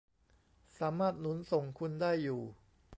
[0.79, 2.41] สามารถหนุนส่งคุณได้อยู่